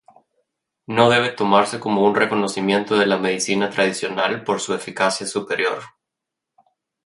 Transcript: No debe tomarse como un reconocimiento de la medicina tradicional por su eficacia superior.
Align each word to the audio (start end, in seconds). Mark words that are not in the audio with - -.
No 0.87 1.11
debe 1.11 1.29
tomarse 1.29 1.79
como 1.79 2.03
un 2.07 2.15
reconocimiento 2.15 2.97
de 2.97 3.05
la 3.05 3.19
medicina 3.19 3.69
tradicional 3.69 4.43
por 4.43 4.59
su 4.59 4.73
eficacia 4.73 5.27
superior. 5.27 5.83